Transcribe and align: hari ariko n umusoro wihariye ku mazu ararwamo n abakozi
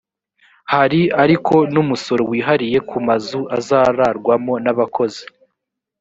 hari 0.73 1.01
ariko 1.23 1.55
n 1.73 1.75
umusoro 1.83 2.23
wihariye 2.31 2.79
ku 2.89 2.97
mazu 3.07 3.39
ararwamo 3.89 4.53
n 4.63 4.65
abakozi 4.73 5.23